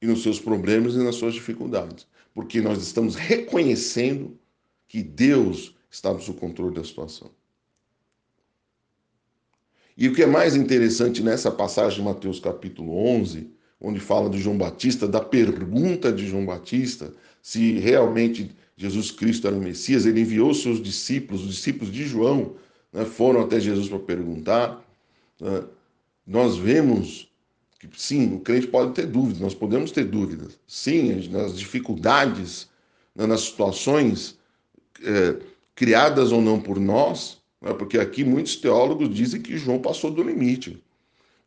e 0.00 0.06
nos 0.06 0.22
seus 0.22 0.40
problemas 0.40 0.94
e 0.94 0.98
nas 0.98 1.16
suas 1.16 1.34
dificuldades, 1.34 2.06
porque 2.34 2.62
nós 2.62 2.82
estamos 2.82 3.16
reconhecendo 3.16 4.38
que 4.88 5.02
Deus 5.02 5.76
está 5.90 6.10
no 6.10 6.22
seu 6.22 6.32
controle 6.32 6.74
da 6.74 6.82
situação. 6.82 7.30
E 9.94 10.08
o 10.08 10.14
que 10.14 10.22
é 10.22 10.26
mais 10.26 10.56
interessante 10.56 11.22
nessa 11.22 11.50
passagem 11.50 11.98
de 11.98 12.04
Mateus 12.04 12.40
capítulo 12.40 12.96
11 12.96 13.59
onde 13.80 13.98
fala 13.98 14.28
de 14.28 14.38
João 14.38 14.58
Batista, 14.58 15.08
da 15.08 15.20
pergunta 15.20 16.12
de 16.12 16.28
João 16.28 16.44
Batista, 16.44 17.12
se 17.42 17.78
realmente 17.78 18.50
Jesus 18.76 19.10
Cristo 19.10 19.46
era 19.46 19.56
o 19.56 19.60
Messias, 19.60 20.06
ele 20.06 20.20
enviou 20.20 20.52
seus 20.52 20.82
discípulos, 20.82 21.42
os 21.42 21.54
discípulos 21.54 21.92
de 21.92 22.04
João, 22.04 22.54
né, 22.92 23.04
foram 23.04 23.42
até 23.42 23.58
Jesus 23.58 23.88
para 23.88 23.98
perguntar. 23.98 24.84
Né, 25.40 25.64
nós 26.26 26.56
vemos 26.56 27.30
que 27.78 27.88
sim, 27.96 28.34
o 28.34 28.40
crente 28.40 28.66
pode 28.66 28.92
ter 28.92 29.06
dúvidas, 29.06 29.40
nós 29.40 29.54
podemos 29.54 29.90
ter 29.90 30.04
dúvidas. 30.04 30.58
Sim, 30.66 31.28
nas 31.30 31.58
dificuldades, 31.58 32.68
né, 33.14 33.26
nas 33.26 33.40
situações 33.40 34.38
é, 35.02 35.36
criadas 35.74 36.30
ou 36.30 36.42
não 36.42 36.60
por 36.60 36.78
nós, 36.78 37.38
né, 37.60 37.72
porque 37.72 37.98
aqui 37.98 38.22
muitos 38.22 38.56
teólogos 38.56 39.14
dizem 39.14 39.40
que 39.40 39.56
João 39.56 39.78
passou 39.78 40.10
do 40.10 40.22
limite. 40.22 40.82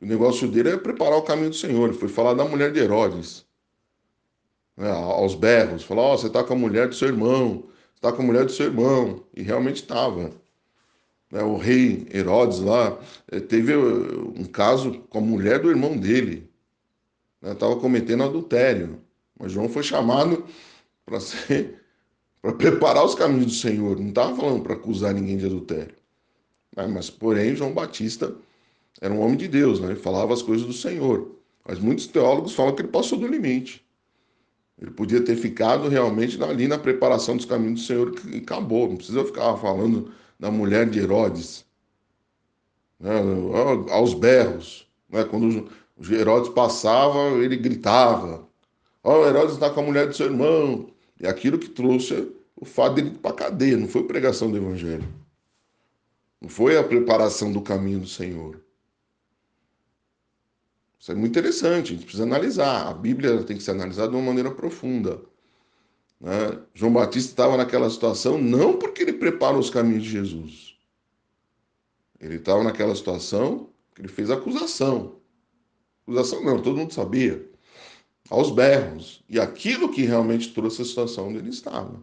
O 0.03 0.05
negócio 0.05 0.49
dele 0.49 0.71
é 0.71 0.77
preparar 0.77 1.17
o 1.17 1.21
caminho 1.21 1.51
do 1.51 1.55
Senhor. 1.55 1.87
Ele 1.87 1.97
foi 1.97 2.09
falar 2.09 2.33
da 2.33 2.43
mulher 2.43 2.73
de 2.73 2.79
Herodes, 2.81 3.45
né, 4.75 4.91
aos 4.91 5.33
berros. 5.33 5.83
Falou: 5.83 6.03
Ó, 6.03 6.13
oh, 6.13 6.17
você 6.17 6.27
está 6.27 6.43
com 6.43 6.53
a 6.53 6.57
mulher 6.57 6.89
do 6.89 6.95
seu 6.95 7.07
irmão, 7.07 7.69
está 7.95 8.11
com 8.11 8.21
a 8.21 8.25
mulher 8.25 8.43
do 8.43 8.51
seu 8.51 8.65
irmão. 8.65 9.23
E 9.33 9.41
realmente 9.41 9.77
estava. 9.77 10.29
Né, 11.31 11.41
o 11.41 11.55
rei 11.55 12.05
Herodes 12.13 12.59
lá 12.59 12.99
eh, 13.31 13.39
teve 13.39 13.71
eh, 13.71 13.77
um 13.77 14.43
caso 14.43 14.91
com 15.09 15.19
a 15.19 15.21
mulher 15.21 15.59
do 15.59 15.69
irmão 15.69 15.95
dele. 15.97 16.51
Estava 17.41 17.75
né, 17.75 17.81
cometendo 17.81 18.23
adultério. 18.23 18.99
Mas 19.39 19.53
João 19.53 19.69
foi 19.69 19.83
chamado 19.83 20.45
para 21.05 21.21
ser. 21.21 21.81
para 22.41 22.51
preparar 22.51 23.05
os 23.05 23.15
caminhos 23.15 23.45
do 23.45 23.51
Senhor. 23.53 23.97
Não 23.97 24.09
estava 24.09 24.35
falando 24.35 24.63
para 24.63 24.73
acusar 24.73 25.13
ninguém 25.13 25.37
de 25.37 25.45
adultério. 25.45 25.95
Né, 26.75 26.87
mas, 26.87 27.09
porém, 27.09 27.55
João 27.55 27.73
Batista 27.73 28.35
era 29.01 29.13
um 29.13 29.21
homem 29.21 29.37
de 29.37 29.47
Deus, 29.47 29.79
né? 29.79 29.91
Ele 29.91 29.99
falava 29.99 30.33
as 30.33 30.41
coisas 30.41 30.65
do 30.65 30.73
Senhor. 30.73 31.31
Mas 31.65 31.79
muitos 31.79 32.07
teólogos 32.07 32.53
falam 32.53 32.75
que 32.75 32.81
ele 32.81 32.89
passou 32.89 33.17
do 33.17 33.27
limite. 33.27 33.83
Ele 34.81 34.91
podia 34.91 35.21
ter 35.21 35.35
ficado 35.35 35.87
realmente 35.87 36.41
ali 36.43 36.67
na 36.67 36.77
preparação 36.77 37.37
dos 37.37 37.45
caminhos 37.45 37.81
do 37.81 37.85
Senhor 37.85 38.13
e 38.31 38.37
acabou. 38.37 38.89
Não 38.89 38.97
precisa 38.97 39.23
ficar 39.23 39.55
falando 39.57 40.11
da 40.39 40.51
mulher 40.51 40.89
de 40.89 40.99
Herodes. 40.99 41.65
Né? 42.99 43.11
Aos 43.91 44.13
berros. 44.13 44.87
Né? 45.09 45.23
Quando 45.23 45.69
Herodes 46.09 46.49
passava, 46.49 47.29
ele 47.41 47.55
gritava. 47.55 48.47
Ó, 49.03 49.21
oh, 49.21 49.25
Herodes 49.25 49.53
está 49.53 49.69
com 49.69 49.81
a 49.81 49.83
mulher 49.83 50.07
do 50.07 50.15
seu 50.15 50.27
irmão. 50.27 50.89
E 51.19 51.27
aquilo 51.27 51.59
que 51.59 51.69
trouxe 51.69 52.29
o 52.55 52.65
fato 52.65 52.95
dele 52.95 53.11
para 53.11 53.31
a 53.31 53.35
cadeia, 53.35 53.77
não 53.77 53.87
foi 53.87 54.03
pregação 54.03 54.49
do 54.49 54.57
evangelho. 54.57 55.07
Não 56.41 56.49
foi 56.49 56.77
a 56.77 56.83
preparação 56.83 57.51
do 57.51 57.61
caminho 57.61 57.99
do 57.99 58.07
Senhor. 58.07 58.62
Isso 61.03 61.11
é 61.11 61.15
muito 61.15 61.37
interessante, 61.37 61.87
a 61.87 61.95
gente 61.95 62.05
precisa 62.05 62.23
analisar. 62.23 62.87
A 62.87 62.93
Bíblia 62.93 63.43
tem 63.43 63.57
que 63.57 63.63
ser 63.63 63.71
analisada 63.71 64.07
de 64.07 64.15
uma 64.15 64.23
maneira 64.23 64.49
profunda. 64.49 65.19
Né? 66.17 66.57
João 66.73 66.93
Batista 66.93 67.29
estava 67.29 67.57
naquela 67.57 67.89
situação 67.89 68.37
não 68.37 68.77
porque 68.77 69.01
ele 69.01 69.11
preparou 69.11 69.59
os 69.59 69.69
caminhos 69.69 70.03
de 70.03 70.09
Jesus. 70.11 70.77
Ele 72.21 72.35
estava 72.35 72.63
naquela 72.63 72.95
situação 72.95 73.69
que 73.93 73.99
ele 74.01 74.07
fez 74.07 74.31
acusação. 74.31 75.17
Acusação 76.03 76.41
não, 76.41 76.61
todo 76.61 76.77
mundo 76.77 76.93
sabia. 76.93 77.51
Aos 78.29 78.49
berros. 78.49 79.25
E 79.27 79.41
aquilo 79.41 79.91
que 79.91 80.03
realmente 80.03 80.53
trouxe 80.53 80.83
a 80.83 80.85
situação 80.85 81.27
onde 81.27 81.39
ele 81.39 81.49
estava. 81.49 82.01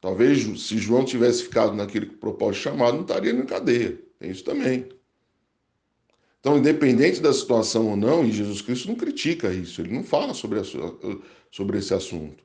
Talvez 0.00 0.62
se 0.62 0.78
João 0.78 1.04
tivesse 1.04 1.42
ficado 1.42 1.74
naquele 1.74 2.06
propósito 2.06 2.62
chamado, 2.62 2.94
não 2.94 3.02
estaria 3.02 3.34
na 3.34 3.44
cadeia. 3.44 4.02
Tem 4.18 4.30
isso 4.30 4.42
também. 4.42 4.88
Então, 6.40 6.56
independente 6.56 7.20
da 7.20 7.32
situação 7.32 7.90
ou 7.90 7.96
não, 7.96 8.24
e 8.24 8.32
Jesus 8.32 8.62
Cristo 8.62 8.88
não 8.88 8.94
critica 8.94 9.52
isso, 9.52 9.82
ele 9.82 9.92
não 9.92 10.02
fala 10.02 10.32
sobre, 10.32 10.58
a, 10.58 10.62
sobre 11.50 11.78
esse 11.78 11.92
assunto. 11.92 12.42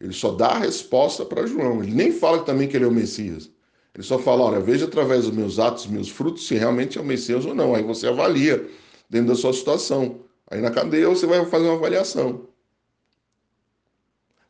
Ele 0.00 0.12
só 0.12 0.32
dá 0.32 0.48
a 0.48 0.58
resposta 0.58 1.24
para 1.24 1.46
João. 1.46 1.82
Ele 1.82 1.94
nem 1.94 2.12
fala 2.12 2.42
também 2.42 2.68
que 2.68 2.76
ele 2.76 2.84
é 2.84 2.88
o 2.88 2.92
Messias. 2.92 3.50
Ele 3.94 4.02
só 4.02 4.18
fala: 4.18 4.44
olha, 4.44 4.60
veja 4.60 4.84
através 4.84 5.24
dos 5.24 5.34
meus 5.34 5.58
atos, 5.58 5.86
meus 5.86 6.08
frutos, 6.08 6.46
se 6.46 6.54
realmente 6.54 6.98
é 6.98 7.00
o 7.00 7.04
Messias 7.04 7.46
ou 7.46 7.54
não. 7.54 7.74
Aí 7.74 7.82
você 7.82 8.06
avalia 8.08 8.68
dentro 9.08 9.28
da 9.28 9.34
sua 9.34 9.52
situação. 9.52 10.20
Aí 10.50 10.60
na 10.60 10.70
cadeia 10.70 11.08
você 11.08 11.26
vai 11.26 11.44
fazer 11.46 11.66
uma 11.66 11.76
avaliação. 11.76 12.46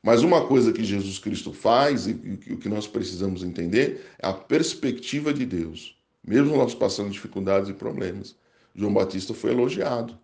Mas 0.02 0.22
uma 0.22 0.46
coisa 0.46 0.72
que 0.72 0.84
Jesus 0.84 1.18
Cristo 1.18 1.52
faz 1.52 2.06
e 2.06 2.12
o 2.50 2.56
que 2.58 2.68
nós 2.68 2.86
precisamos 2.86 3.42
entender 3.42 4.06
é 4.18 4.26
a 4.26 4.32
perspectiva 4.32 5.34
de 5.34 5.44
Deus. 5.44 5.96
Mesmo 6.24 6.56
nós 6.56 6.74
passando 6.74 7.10
dificuldades 7.10 7.68
e 7.68 7.72
problemas. 7.72 8.36
João 8.76 8.92
Batista 8.92 9.32
foi 9.32 9.52
elogiado. 9.52 10.18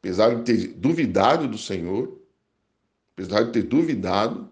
Apesar 0.00 0.34
de 0.34 0.42
ter 0.42 0.74
duvidado 0.74 1.46
do 1.46 1.56
Senhor, 1.56 2.20
apesar 3.12 3.44
de 3.44 3.52
ter 3.52 3.62
duvidado, 3.62 4.50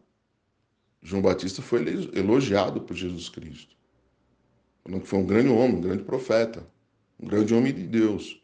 João 1.02 1.20
Batista 1.20 1.60
foi 1.60 1.84
elogiado 2.14 2.80
por 2.80 2.94
Jesus 2.94 3.28
Cristo. 3.28 3.76
Falando 4.84 5.02
que 5.02 5.08
foi 5.08 5.18
um 5.18 5.26
grande 5.26 5.48
homem, 5.48 5.76
um 5.76 5.80
grande 5.80 6.04
profeta, 6.04 6.66
um 7.18 7.26
grande 7.26 7.52
homem 7.52 7.74
de 7.74 7.82
Deus. 7.82 8.40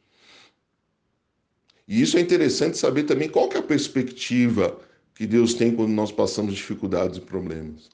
E 1.86 2.00
isso 2.00 2.16
é 2.16 2.20
interessante 2.20 2.78
saber 2.78 3.04
também 3.04 3.28
qual 3.28 3.48
que 3.48 3.56
é 3.56 3.60
a 3.60 3.64
perspectiva 3.64 4.80
que 5.14 5.26
Deus 5.26 5.54
tem 5.54 5.74
quando 5.74 5.92
nós 5.92 6.10
passamos 6.10 6.54
dificuldades 6.54 7.18
e 7.18 7.20
problemas. 7.20 7.90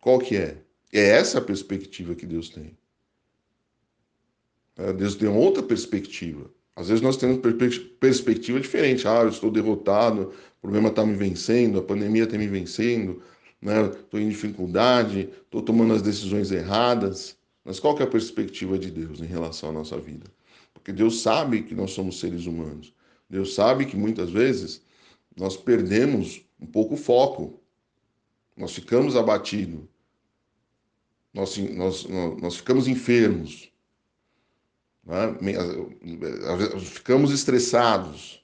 Qual 0.00 0.18
que 0.18 0.36
é? 0.36 0.62
É 0.92 1.00
essa 1.00 1.38
a 1.38 1.42
perspectiva 1.42 2.14
que 2.14 2.26
Deus 2.26 2.48
tem. 2.48 2.76
É, 4.80 4.92
Deus 4.92 5.14
tem 5.14 5.28
outra 5.28 5.62
perspectiva. 5.62 6.50
Às 6.74 6.88
vezes 6.88 7.02
nós 7.02 7.16
temos 7.16 7.38
perspectiva 8.00 8.58
diferente. 8.58 9.06
Ah, 9.06 9.22
eu 9.22 9.28
estou 9.28 9.50
derrotado, 9.50 10.32
o 10.58 10.60
problema 10.62 10.88
está 10.88 11.04
me 11.04 11.14
vencendo, 11.14 11.78
a 11.78 11.82
pandemia 11.82 12.24
está 12.24 12.38
me 12.38 12.48
vencendo, 12.48 13.22
né? 13.60 13.86
estou 13.86 14.18
em 14.18 14.28
dificuldade, 14.28 15.28
estou 15.44 15.60
tomando 15.60 15.92
as 15.92 16.00
decisões 16.00 16.50
erradas. 16.50 17.36
Mas 17.62 17.78
qual 17.78 17.94
que 17.94 18.02
é 18.02 18.06
a 18.06 18.10
perspectiva 18.10 18.78
de 18.78 18.90
Deus 18.90 19.20
em 19.20 19.26
relação 19.26 19.68
à 19.68 19.72
nossa 19.72 19.98
vida? 19.98 20.26
Porque 20.72 20.92
Deus 20.92 21.20
sabe 21.20 21.62
que 21.62 21.74
nós 21.74 21.90
somos 21.90 22.18
seres 22.18 22.46
humanos. 22.46 22.94
Deus 23.28 23.54
sabe 23.54 23.84
que 23.84 23.96
muitas 23.96 24.30
vezes 24.30 24.82
nós 25.36 25.56
perdemos 25.56 26.42
um 26.58 26.66
pouco 26.66 26.94
o 26.94 26.96
foco. 26.96 27.60
Nós 28.56 28.72
ficamos 28.72 29.14
abatidos. 29.14 29.80
Nós, 31.34 31.58
nós, 31.58 32.06
nós 32.40 32.56
ficamos 32.56 32.88
enfermos. 32.88 33.69
Né? 35.10 35.36
Ficamos 36.78 37.32
estressados. 37.32 38.40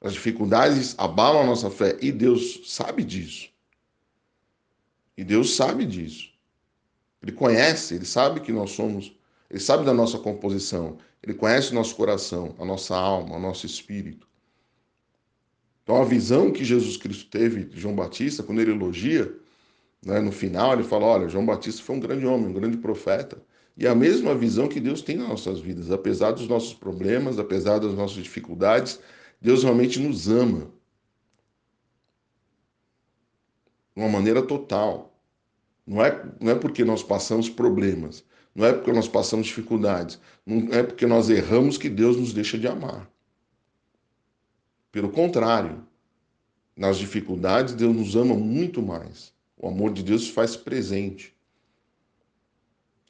As 0.00 0.12
dificuldades 0.12 0.96
abalam 0.98 1.42
a 1.42 1.46
nossa 1.46 1.70
fé 1.70 1.96
e 2.00 2.10
Deus 2.10 2.62
sabe 2.66 3.04
disso. 3.04 3.48
E 5.16 5.22
Deus 5.22 5.54
sabe 5.54 5.86
disso. 5.86 6.32
Ele 7.22 7.32
conhece, 7.32 7.94
ele 7.94 8.04
sabe 8.04 8.40
que 8.40 8.52
nós 8.52 8.72
somos, 8.72 9.12
ele 9.48 9.60
sabe 9.60 9.84
da 9.84 9.94
nossa 9.94 10.18
composição, 10.18 10.98
ele 11.22 11.34
conhece 11.34 11.72
o 11.72 11.74
nosso 11.74 11.96
coração, 11.96 12.54
a 12.58 12.64
nossa 12.64 12.96
alma, 12.96 13.36
o 13.36 13.40
nosso 13.40 13.66
espírito. 13.66 14.26
Então 15.82 16.00
a 16.00 16.04
visão 16.04 16.52
que 16.52 16.64
Jesus 16.64 16.96
Cristo 16.96 17.28
teve 17.30 17.64
de 17.64 17.80
João 17.80 17.94
Batista, 17.94 18.42
quando 18.42 18.60
ele 18.60 18.72
elogia, 18.72 19.32
né, 20.04 20.20
no 20.20 20.30
final 20.30 20.72
ele 20.72 20.84
fala: 20.84 21.06
olha, 21.06 21.28
João 21.28 21.46
Batista 21.46 21.82
foi 21.82 21.96
um 21.96 22.00
grande 22.00 22.26
homem, 22.26 22.48
um 22.48 22.52
grande 22.52 22.76
profeta. 22.76 23.40
E 23.78 23.86
a 23.86 23.94
mesma 23.94 24.34
visão 24.34 24.66
que 24.66 24.80
Deus 24.80 25.00
tem 25.02 25.16
nas 25.16 25.28
nossas 25.28 25.60
vidas, 25.60 25.92
apesar 25.92 26.32
dos 26.32 26.48
nossos 26.48 26.74
problemas, 26.74 27.38
apesar 27.38 27.78
das 27.78 27.94
nossas 27.94 28.24
dificuldades, 28.24 28.98
Deus 29.40 29.62
realmente 29.62 30.00
nos 30.00 30.28
ama. 30.28 30.68
De 33.94 34.02
uma 34.02 34.08
maneira 34.08 34.42
total. 34.42 35.16
Não 35.86 36.04
é, 36.04 36.26
não 36.40 36.50
é 36.50 36.54
porque 36.56 36.84
nós 36.84 37.04
passamos 37.04 37.48
problemas, 37.48 38.24
não 38.52 38.66
é 38.66 38.72
porque 38.72 38.92
nós 38.92 39.06
passamos 39.06 39.46
dificuldades, 39.46 40.20
não 40.44 40.74
é 40.74 40.82
porque 40.82 41.06
nós 41.06 41.30
erramos 41.30 41.78
que 41.78 41.88
Deus 41.88 42.16
nos 42.16 42.32
deixa 42.32 42.58
de 42.58 42.66
amar. 42.66 43.08
Pelo 44.90 45.08
contrário, 45.08 45.86
nas 46.76 46.98
dificuldades, 46.98 47.74
Deus 47.74 47.94
nos 47.94 48.16
ama 48.16 48.34
muito 48.34 48.82
mais. 48.82 49.32
O 49.56 49.68
amor 49.68 49.92
de 49.92 50.02
Deus 50.02 50.24
se 50.24 50.32
faz 50.32 50.56
presente. 50.56 51.37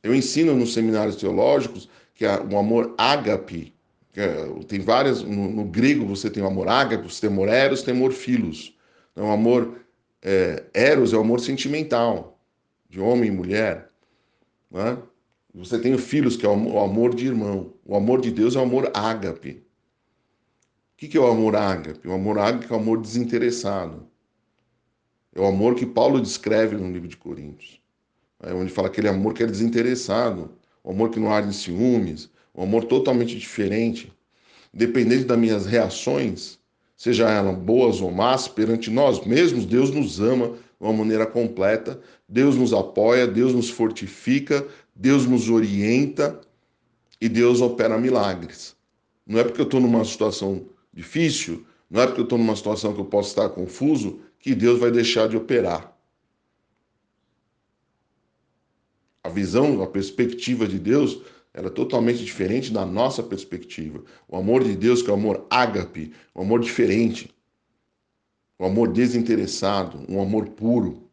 Eu 0.03 0.15
ensino 0.15 0.55
nos 0.55 0.75
seminários 0.75 1.17
teológicos 1.17 1.89
que 2.15 2.25
o 2.25 2.59
amor 2.59 2.95
ágape, 2.99 3.75
é, 4.15 4.45
tem 4.67 4.81
várias, 4.81 5.23
no, 5.23 5.49
no, 5.49 5.65
grego 5.65 6.05
você 6.05 6.29
tem 6.29 6.43
o 6.43 6.47
amor 6.47 6.69
ágape, 6.69 7.05
você 7.05 7.21
tem 7.21 7.31
amor 7.31 7.49
eros, 7.49 7.83
tem 7.83 7.95
amor 7.95 8.13
filos. 8.13 8.77
Então, 9.13 9.29
o 9.29 9.31
amor 9.31 9.81
é, 10.23 10.65
eros 10.75 11.13
é 11.13 11.17
o 11.17 11.21
amor 11.21 11.39
sentimental, 11.39 12.41
de 12.89 13.01
homem 13.01 13.29
e 13.29 13.33
mulher. 13.33 13.89
Né? 14.71 14.99
Você 15.55 15.79
tem 15.79 15.95
o 15.95 15.99
filhos, 15.99 16.37
que 16.37 16.45
é 16.45 16.49
o 16.49 16.81
amor 16.81 17.15
de 17.15 17.27
irmão. 17.27 17.73
O 17.85 17.97
amor 17.97 18.21
de 18.21 18.33
Deus 18.33 18.57
é 18.57 18.59
o 18.59 18.63
amor 18.63 18.91
ágape. 18.93 19.65
O 20.95 20.97
que 20.97 21.17
é 21.17 21.21
o 21.21 21.27
amor 21.27 21.55
ágape? 21.55 22.09
O 22.09 22.13
amor 22.13 22.39
ágape 22.39 22.67
é 22.69 22.75
o 22.75 22.81
amor 22.81 23.01
desinteressado. 23.01 24.09
É 25.33 25.41
o 25.41 25.47
amor 25.47 25.77
que 25.77 25.87
Paulo 25.87 26.21
descreve 26.21 26.77
no 26.77 26.91
livro 26.91 27.09
de 27.09 27.17
Coríntios 27.17 27.81
é, 28.43 28.53
onde 28.53 28.73
fala 28.73 28.89
aquele 28.89 29.09
amor 29.09 29.35
que 29.35 29.43
é 29.43 29.47
desinteressado, 29.47 30.51
o 30.83 30.91
amor 30.91 31.11
que 31.11 31.21
não 31.21 31.33
arde 31.33 31.49
em 31.49 31.53
ciúmes, 31.53 32.31
um 32.55 32.63
amor 32.63 32.85
totalmente 32.85 33.37
diferente, 33.39 34.13
dependente 34.73 35.25
das 35.25 35.39
minhas 35.39 35.67
reações, 35.67 36.59
seja 36.97 37.29
elas 37.31 37.57
boas 37.57 38.01
ou 38.01 38.11
más, 38.11 38.49
perante 38.49 38.91
nós 38.91 39.25
mesmos, 39.25 39.65
Deus 39.65 39.91
nos 39.91 40.21
ama 40.21 40.49
de 40.49 40.55
uma 40.81 40.93
maneira 40.93 41.27
completa, 41.27 42.01
Deus 42.29 42.57
nos 42.57 42.73
apoia, 42.73 43.27
Deus 43.27 43.55
nos 43.55 43.71
fortifica, 43.71 44.67
Deus 44.95 45.27
nos 45.27 45.49
orienta 45.49 46.41
e 47.21 47.29
Deus 47.29 47.61
opera 47.61 47.99
milagres. 47.99 48.77
Não 49.27 49.39
é 49.39 49.45
porque 49.45 49.61
eu 49.61 49.65
estou 49.65 49.81
numa 49.81 50.05
situação 50.05 50.67
difícil, 50.93 51.65
não 51.91 52.03
é 52.03 52.07
porque 52.07 52.21
eu 52.21 52.25
estou 52.25 52.39
numa 52.39 52.57
situação 52.57 52.93
que 52.93 53.01
eu 53.01 53.05
posso 53.05 53.31
estar 53.31 53.49
confuso, 53.51 54.21
que 54.39 54.55
Deus 54.55 54.79
vai 54.79 54.91
deixar 54.91 55.29
de 55.29 55.37
operar. 55.37 55.98
A 59.29 59.31
visão, 59.31 59.83
a 59.83 59.87
perspectiva 59.87 60.67
de 60.67 60.79
Deus, 60.79 61.21
ela 61.53 61.67
é 61.67 61.71
totalmente 61.71 62.25
diferente 62.25 62.73
da 62.73 62.87
nossa 62.87 63.23
perspectiva. 63.23 64.03
O 64.27 64.39
amor 64.39 64.65
de 64.65 64.75
Deus, 64.75 65.03
que 65.03 65.11
é 65.11 65.13
o 65.13 65.17
amor 65.17 65.47
ágape, 65.51 66.15
um 66.35 66.41
amor 66.41 66.61
diferente, 66.61 67.31
um 68.59 68.65
amor 68.65 68.91
desinteressado, 68.91 70.03
um 70.09 70.19
amor 70.19 70.49
puro. 70.49 71.11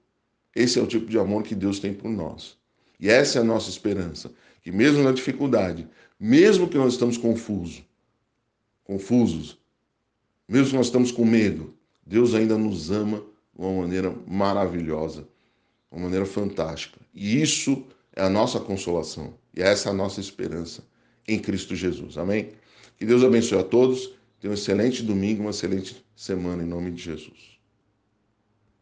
Esse 0.56 0.80
é 0.80 0.82
o 0.82 0.88
tipo 0.88 1.08
de 1.08 1.20
amor 1.20 1.44
que 1.44 1.54
Deus 1.54 1.78
tem 1.78 1.94
por 1.94 2.10
nós. 2.10 2.58
E 2.98 3.10
essa 3.10 3.40
é 3.40 3.42
a 3.42 3.44
nossa 3.44 3.70
esperança, 3.70 4.32
que 4.62 4.72
mesmo 4.72 5.04
na 5.04 5.12
dificuldade, 5.12 5.86
mesmo 6.18 6.70
que 6.70 6.78
nós 6.78 6.94
estamos 6.94 7.18
confusos, 7.18 7.84
confusos, 8.86 9.60
mesmo 10.48 10.70
que 10.70 10.78
nós 10.78 10.86
estamos 10.86 11.12
com 11.12 11.26
medo, 11.26 11.74
Deus 12.06 12.34
ainda 12.34 12.58
nos 12.58 12.92
ama 12.92 13.18
de 13.54 13.62
uma 13.62 13.82
maneira 13.82 14.16
maravilhosa, 14.26 15.28
uma 15.92 16.04
maneira 16.04 16.26
fantástica. 16.26 16.98
E 17.14 17.42
isso 17.42 17.86
é 18.16 18.24
a 18.24 18.30
nossa 18.30 18.60
consolação 18.60 19.34
e 19.56 19.62
essa 19.62 19.90
é 19.90 19.92
a 19.92 19.96
nossa 19.96 20.20
esperança 20.20 20.84
em 21.28 21.40
Cristo 21.40 21.76
Jesus. 21.76 22.18
Amém? 22.18 22.52
Que 22.98 23.06
Deus 23.06 23.24
abençoe 23.24 23.60
a 23.60 23.64
todos. 23.64 24.14
Tenha 24.40 24.52
um 24.52 24.54
excelente 24.54 25.04
domingo, 25.04 25.42
uma 25.42 25.50
excelente 25.50 26.06
semana 26.16 26.64
em 26.64 26.68
nome 26.68 26.92
de 26.92 27.02
Jesus. 27.02 27.55